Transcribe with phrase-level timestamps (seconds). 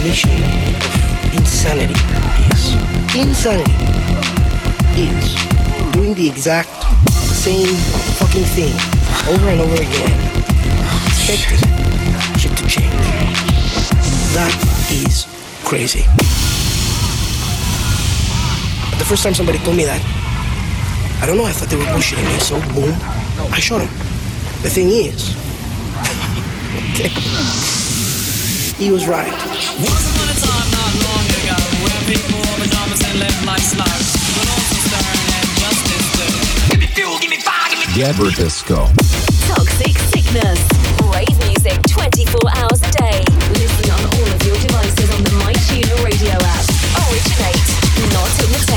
[0.00, 1.92] definition of insanity
[2.48, 2.72] is.
[3.14, 3.72] Insanity
[4.96, 5.34] is
[5.92, 6.70] doing the exact
[7.12, 7.76] same
[8.16, 8.72] fucking thing
[9.28, 10.16] over and over again,
[11.06, 11.58] expecting
[12.38, 12.90] shit to change.
[14.32, 14.54] That
[14.90, 15.26] is
[15.64, 16.04] crazy.
[18.96, 20.00] The first time somebody told me that,
[21.22, 22.96] I don't know, I thought they were bullshitting me, so boom,
[23.52, 23.90] I shot him.
[24.62, 25.36] The thing is,
[26.96, 27.89] okay,
[28.80, 29.28] he was right.
[29.28, 33.84] Once upon a time, not long ago, where people wore pajamas and lived life slow,
[33.84, 36.32] but also stern and justice too.
[36.72, 38.88] Give me fuel, give me fire, give me Gabber Disco.
[39.52, 40.60] Toxic Sickness.
[41.12, 43.20] Rave music 24 hours a day.
[43.52, 46.64] Listen on all of your devices on the MyTuner radio app.
[47.04, 47.60] Originate,
[48.16, 48.69] not imitate.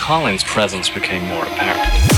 [0.00, 2.09] Collins' presence became more apparent.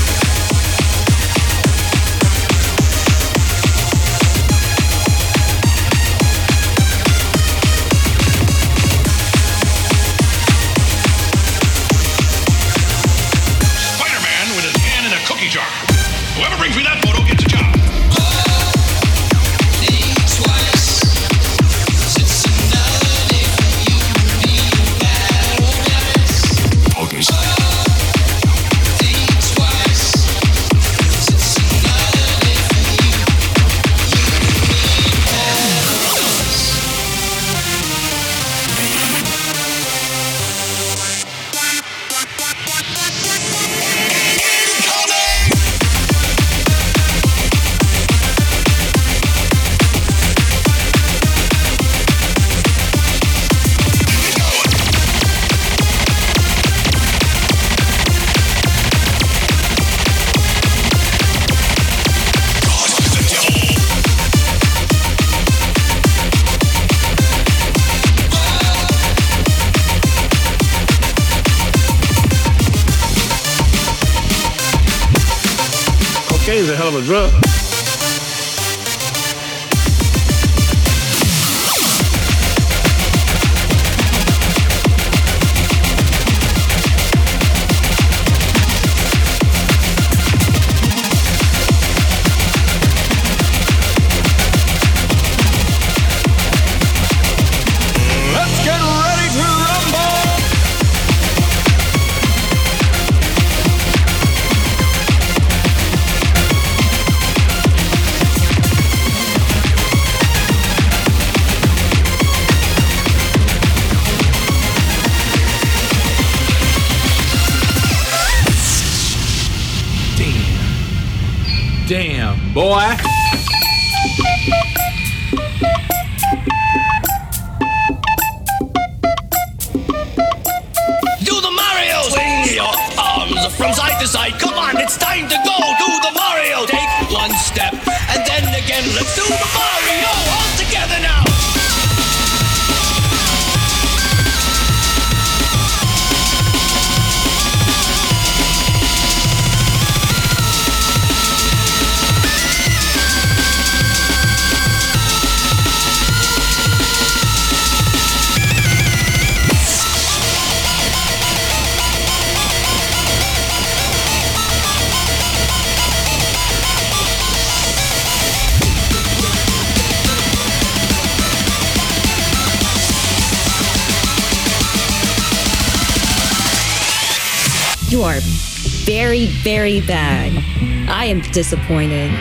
[181.13, 182.11] Am disappointed.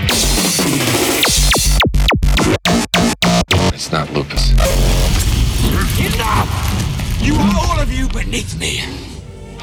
[3.72, 4.52] It's not Lucas.
[5.98, 7.18] Enough!
[7.22, 8.82] You are all of you beneath me.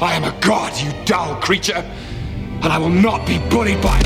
[0.00, 1.84] I am a god, you dull creature,
[2.62, 4.00] and I will not be bullied by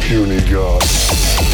[0.00, 1.53] Puny god.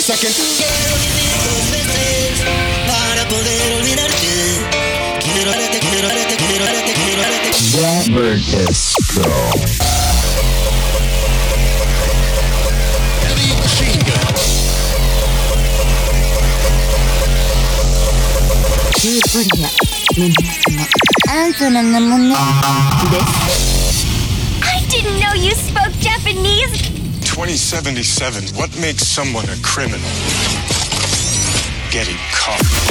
[0.00, 0.30] A second.
[0.30, 0.64] Disco.
[24.62, 26.99] I didn't know you spoke Japanese.
[27.40, 28.54] 2077.
[28.54, 30.10] What makes someone a criminal?
[31.90, 32.89] Getting caught.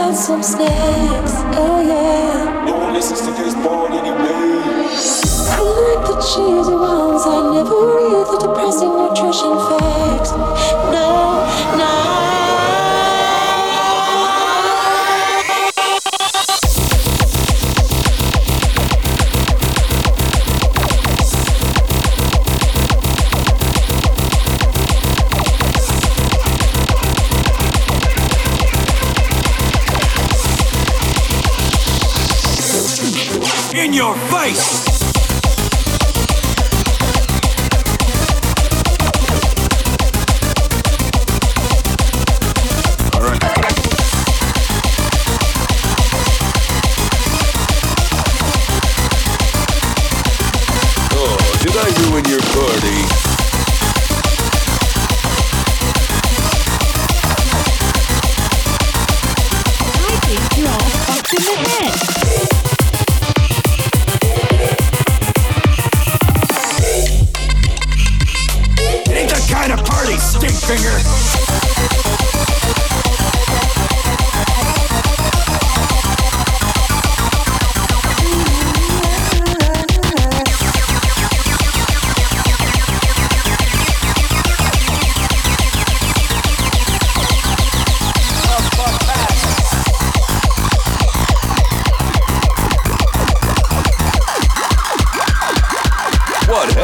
[0.00, 1.29] got some snakes.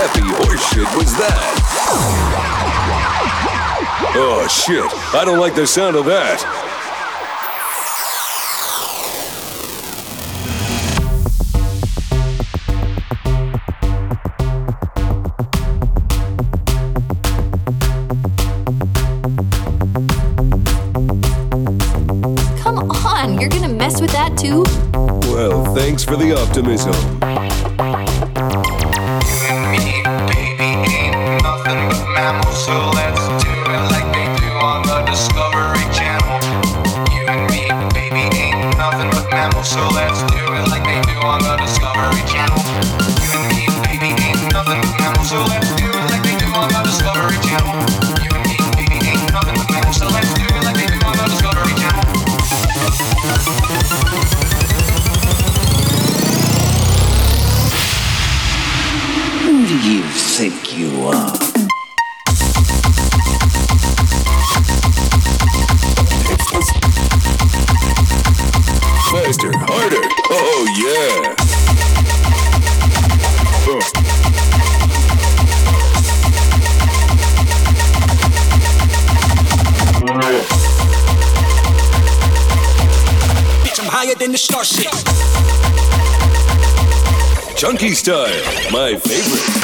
[0.07, 1.57] happy horseshit was that?
[4.15, 6.41] Oh shit, I don't like the sound of that.
[22.61, 24.63] Come on, you're gonna mess with that too.
[25.33, 27.16] Well, thanks for the optimism.
[88.07, 89.56] style, my favorite.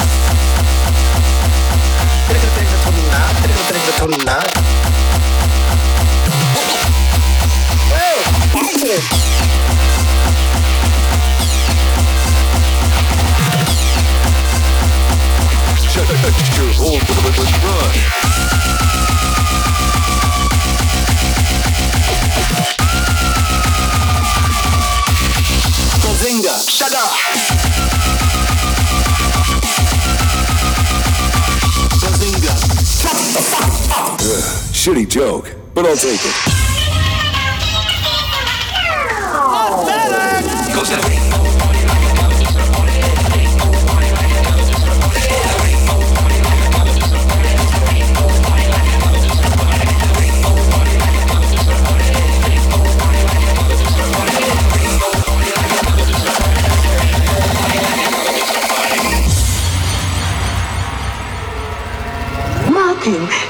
[34.83, 36.43] Shitty joke, but I'll take it.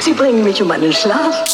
[0.03, 1.52] Sie bringen mich um einen Schlaf.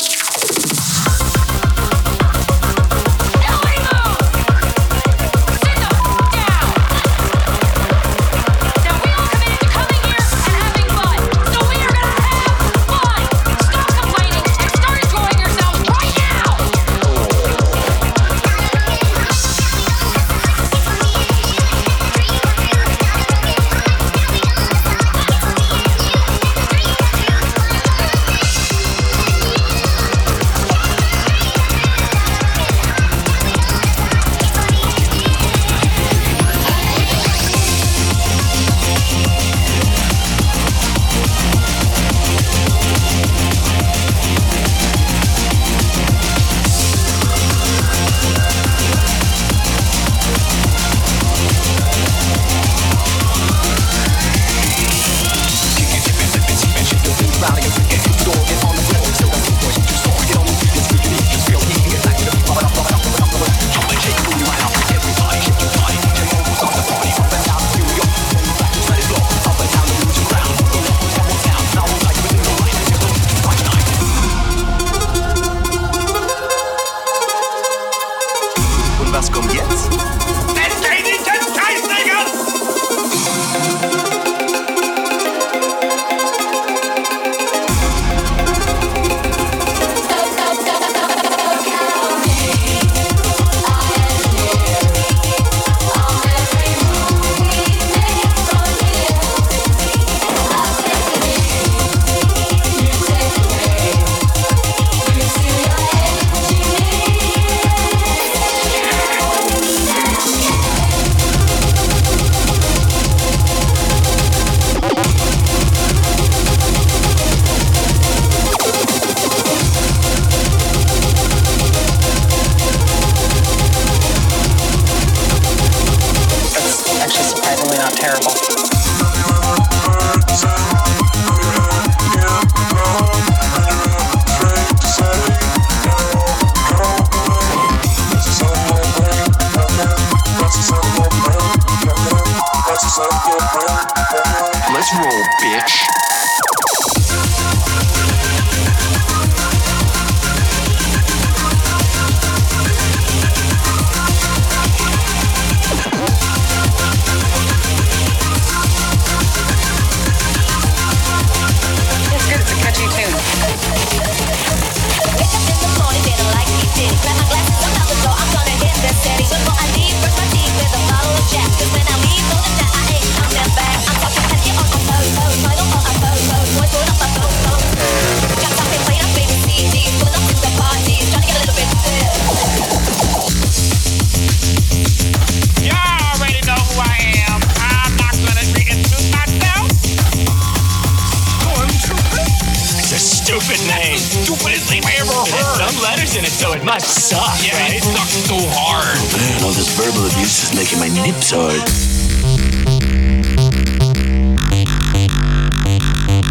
[197.11, 197.75] It suck, Yeah, right?
[197.77, 198.97] it sucks so hard.
[198.97, 201.59] Oh, Man, all this verbal abuse is making my nips hard.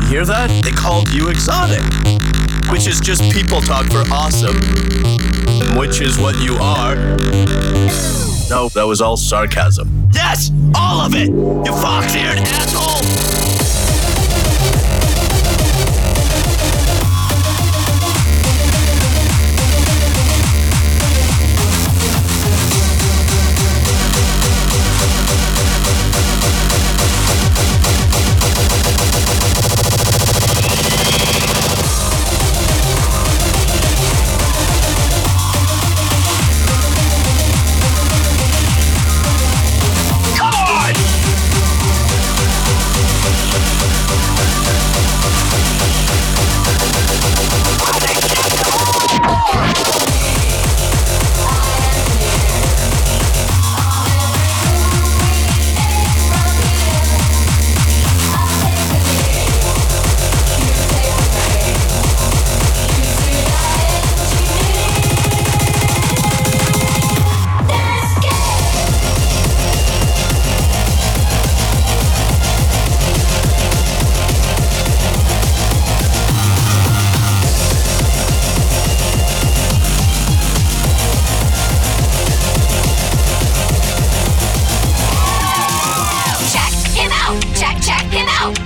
[0.02, 0.50] You hear that?
[0.64, 1.82] They called you exotic.
[2.70, 4.56] Which is just people talk for awesome.
[5.76, 6.96] Which is what you are.
[8.48, 10.08] No, that was all sarcasm.
[10.12, 10.50] Yes!
[10.74, 11.28] All of it!
[11.28, 12.97] You fox-eared asshole!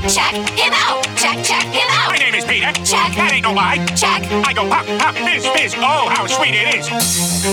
[0.08, 1.04] Check him out.
[1.16, 2.10] Check, check him out.
[2.10, 2.72] My name is Peter.
[2.84, 3.14] Check.
[3.14, 3.78] That ain't no lie.
[3.94, 4.26] Check.
[4.44, 5.74] I go pop, pop, fizz, fizz.
[5.78, 6.88] Oh, how sweet it is.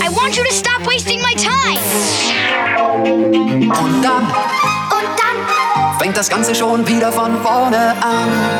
[0.02, 1.78] I want you to stop wasting my time.
[3.06, 4.26] Und dann,
[4.90, 8.58] Und dann fängt das Ganze schon wieder von vorne an.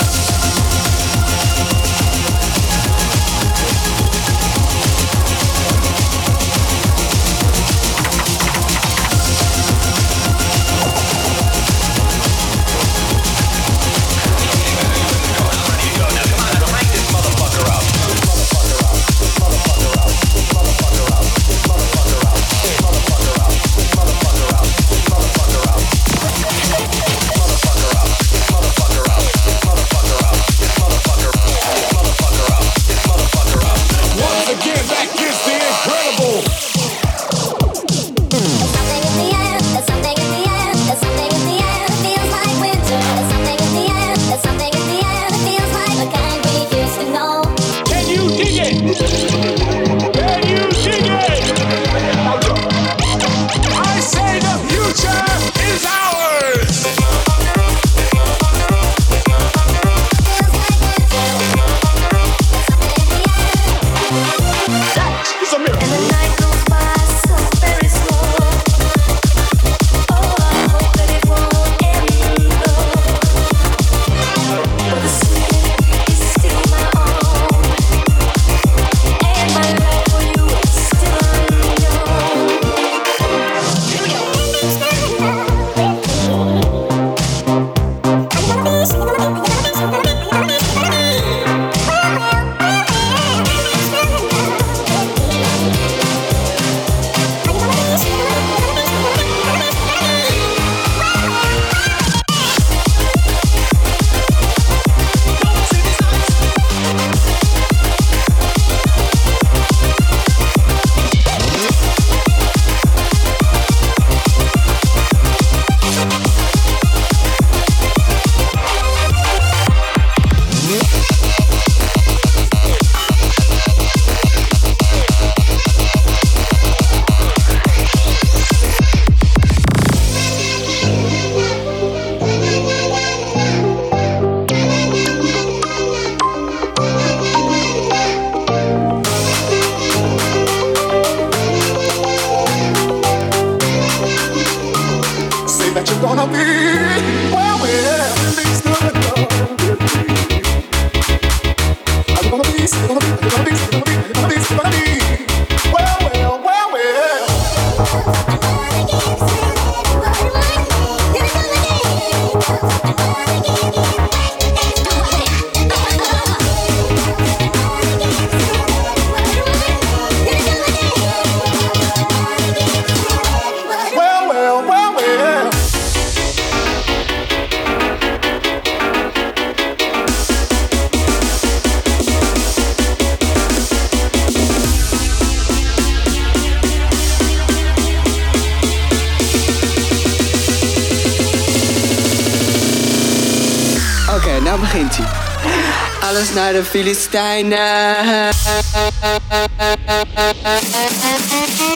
[196.52, 197.54] der philistine.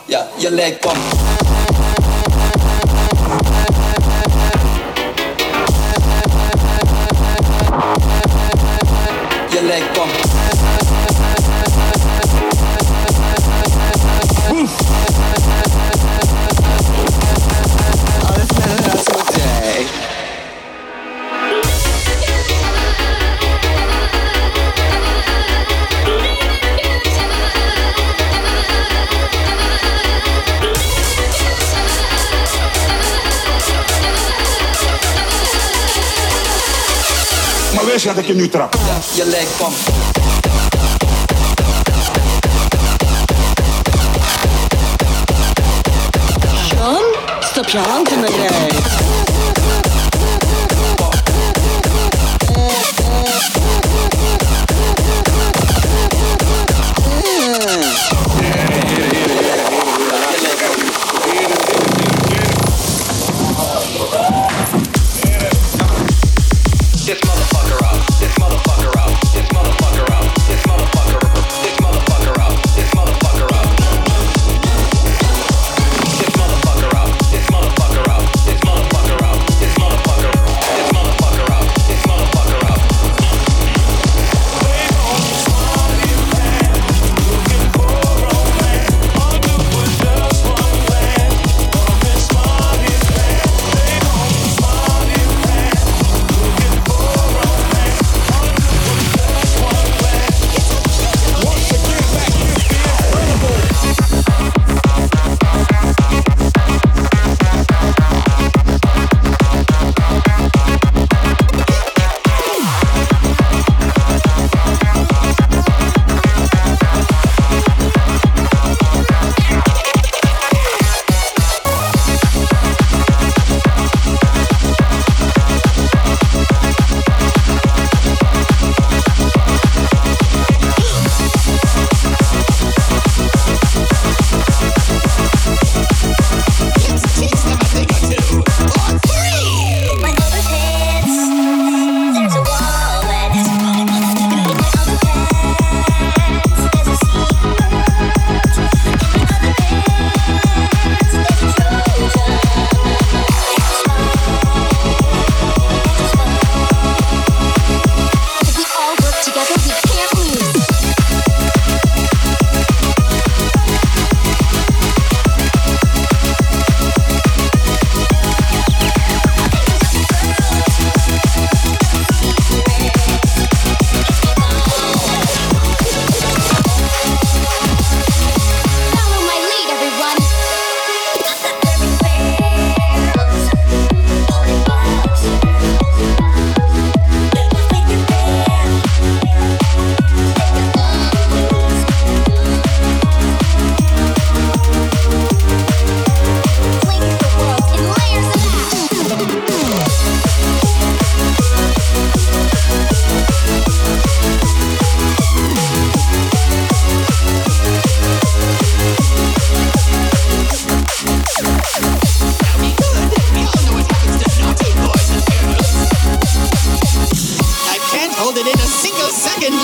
[0.09, 0.99] Yeah, your leg bomb.
[9.53, 10.24] Your leg bomb.
[37.95, 38.77] pressure de je nu trap
[39.15, 39.73] Je lijkt van.
[46.71, 47.05] John,
[47.41, 49.34] stop je hand in de.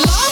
[0.06, 0.29] love.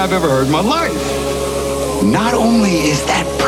[0.00, 2.02] I've ever heard in my life.
[2.02, 3.39] Not only is that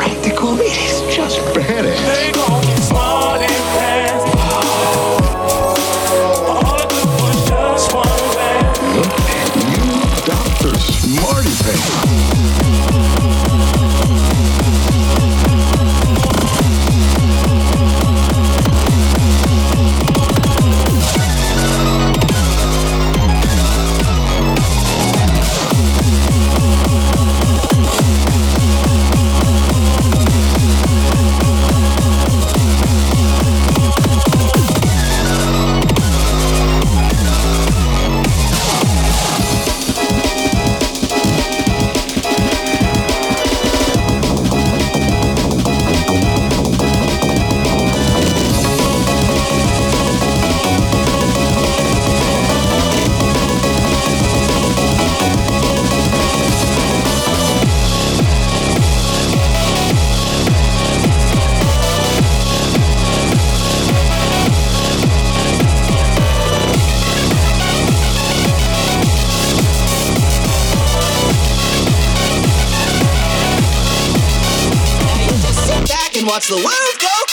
[76.14, 77.31] and watch the world go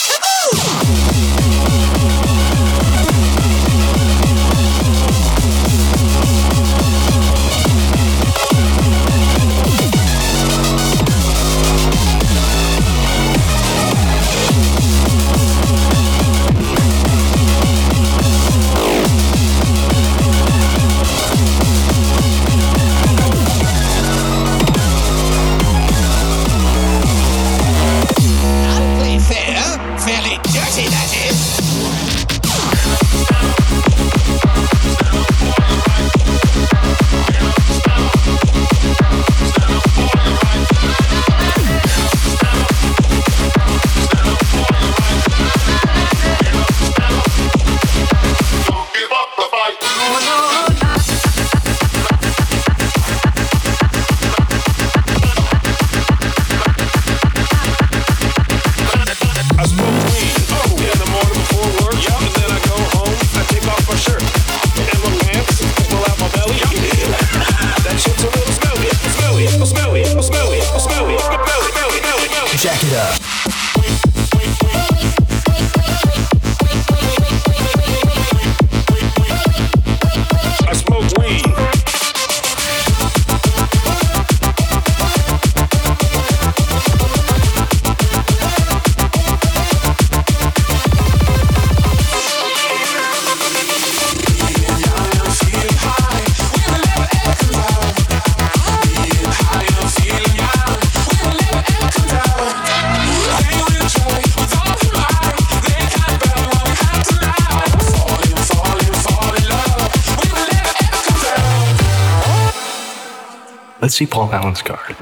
[113.81, 114.95] Let's see Paul Allen's card.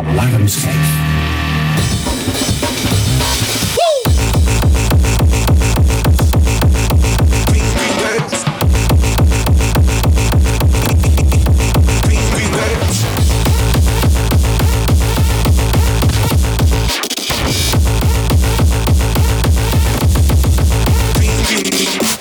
[0.00, 0.72] a landscape.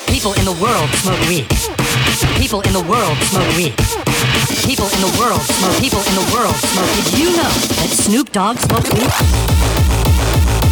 [0.07, 1.47] People in the world smoke weed.
[2.38, 4.09] People in the world smoke weed
[5.30, 6.89] world smoke people in the world smoke.
[7.05, 10.68] Did you know that Snoop Dogg smoked weed?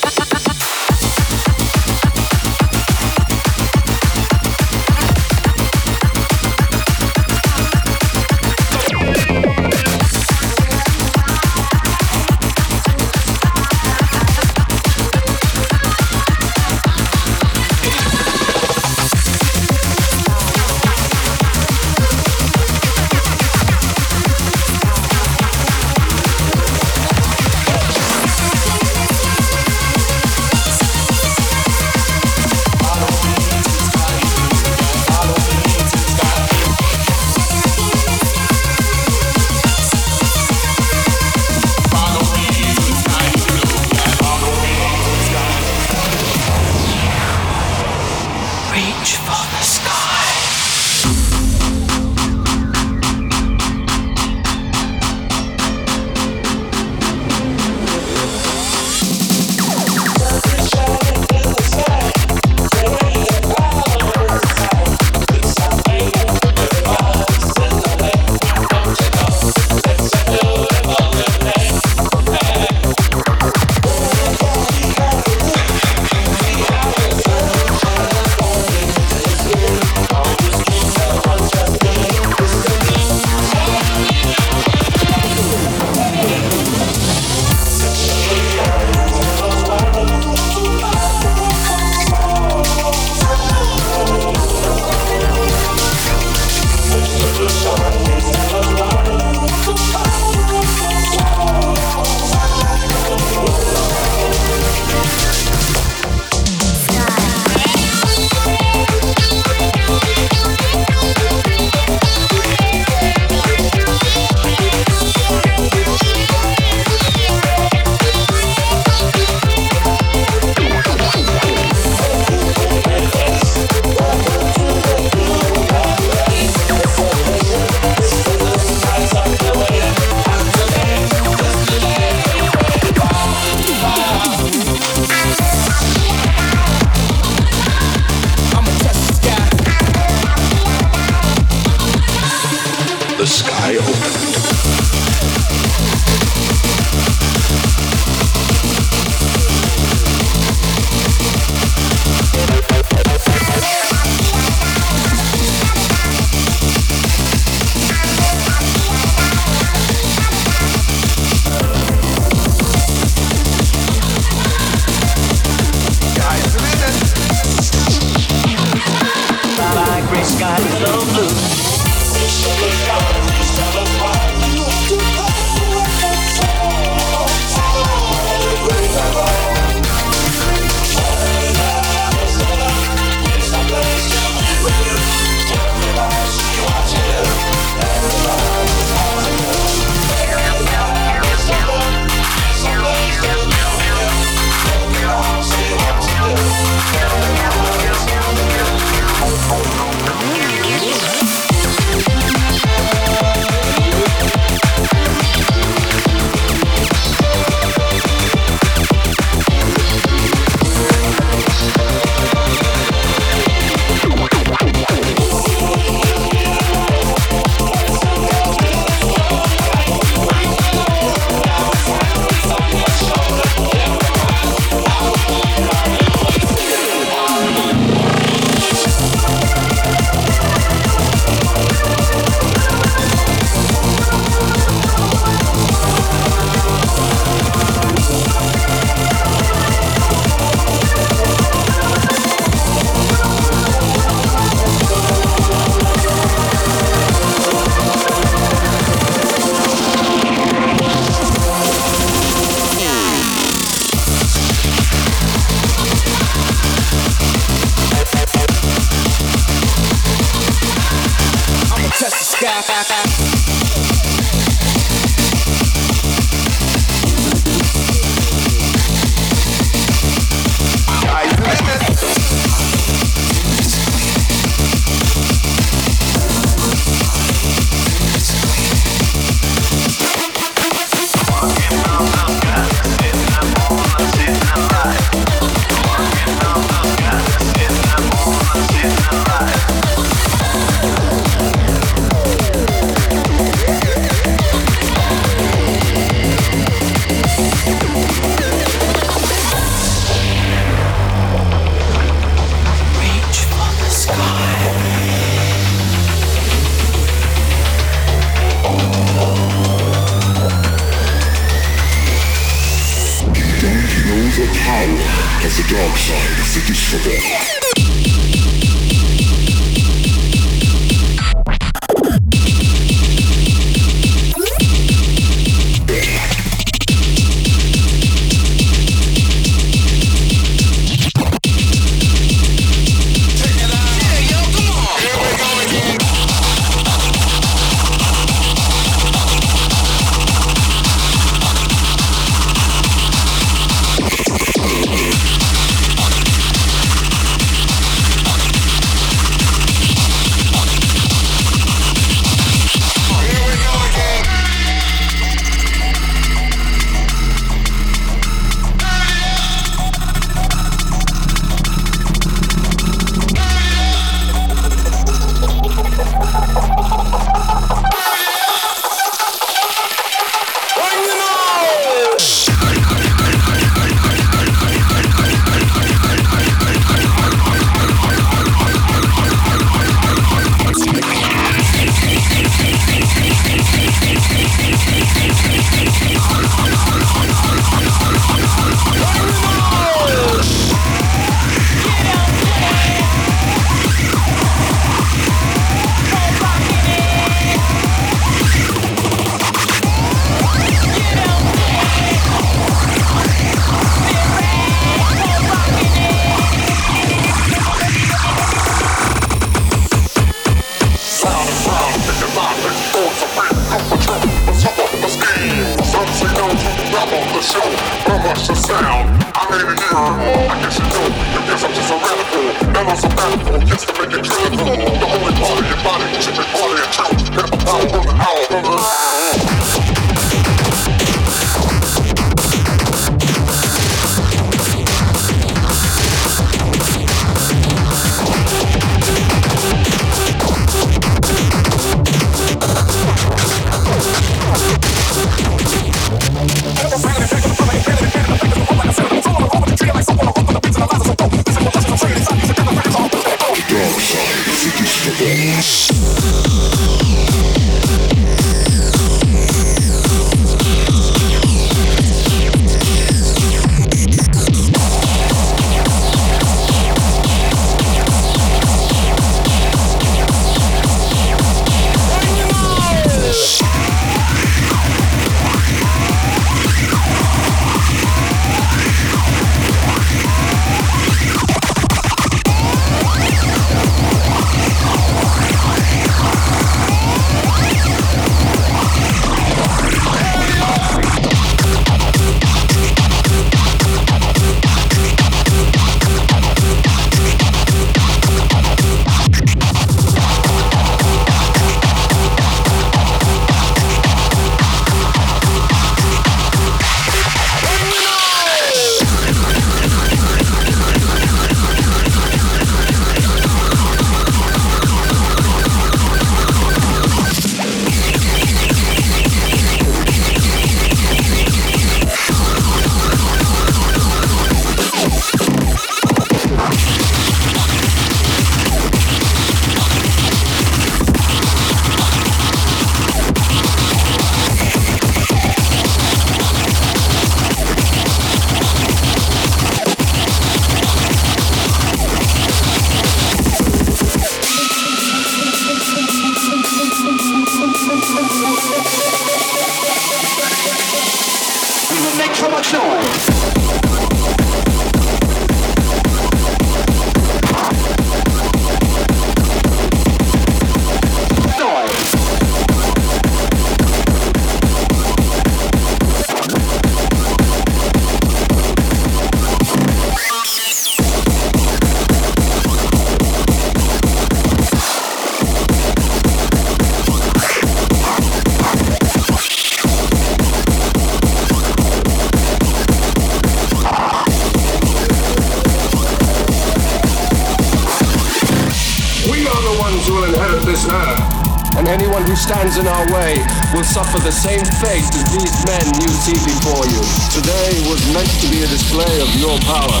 [598.96, 600.00] Display of your power.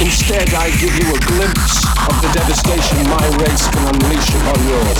[0.00, 4.98] Instead, I give you a glimpse of the devastation my race can unleash upon yours.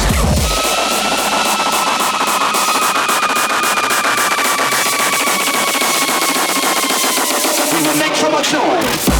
[7.98, 9.17] Make so much noise.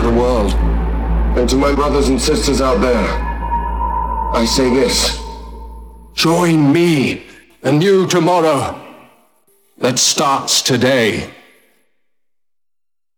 [0.00, 0.52] To the world.
[1.36, 3.08] And to my brothers and sisters out there,
[4.34, 5.18] I say this.
[6.14, 7.24] Join me,
[7.62, 8.80] a new tomorrow
[9.78, 11.30] that starts today.